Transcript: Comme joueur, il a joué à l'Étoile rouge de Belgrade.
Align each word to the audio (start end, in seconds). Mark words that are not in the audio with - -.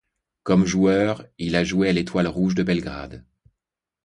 Comme 0.41 0.65
joueur, 0.65 1.27
il 1.37 1.55
a 1.55 1.63
joué 1.63 1.89
à 1.89 1.93
l'Étoile 1.93 2.25
rouge 2.25 2.55
de 2.55 2.63
Belgrade. 2.63 3.23